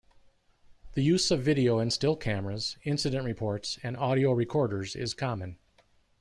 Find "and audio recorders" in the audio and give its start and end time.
3.83-4.95